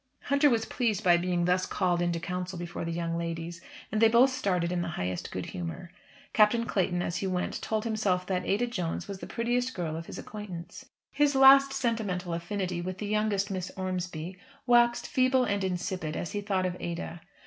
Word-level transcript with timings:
Hunter 0.23 0.49
was 0.49 0.65
pleased 0.65 1.03
by 1.03 1.15
being 1.15 1.45
thus 1.45 1.67
called 1.67 2.01
into 2.01 2.19
council 2.19 2.57
before 2.57 2.83
the 2.83 2.91
young 2.91 3.19
ladies, 3.19 3.61
and 3.91 4.01
they 4.01 4.07
both 4.07 4.31
started 4.31 4.71
in 4.71 4.81
the 4.81 4.87
highest 4.97 5.29
good 5.29 5.45
humour. 5.45 5.91
Captain 6.33 6.65
Clayton, 6.65 7.03
as 7.03 7.17
he 7.17 7.27
went, 7.27 7.61
told 7.61 7.83
himself 7.83 8.25
that 8.25 8.43
Ada 8.43 8.65
Jones 8.65 9.07
was 9.07 9.19
the 9.19 9.27
prettiest 9.27 9.75
girl 9.75 9.95
of 9.95 10.07
his 10.07 10.17
acquaintance. 10.17 10.85
His 11.11 11.35
last 11.35 11.71
sentimental 11.71 12.33
affinity 12.33 12.81
with 12.81 12.97
the 12.97 13.05
youngest 13.05 13.51
Miss 13.51 13.69
Ormesby 13.77 14.37
waxed 14.65 15.05
feeble 15.05 15.43
and 15.43 15.63
insipid 15.63 16.15
as 16.17 16.31
he 16.31 16.41
thought 16.41 16.65
of 16.65 16.75
Ada. 16.79 17.21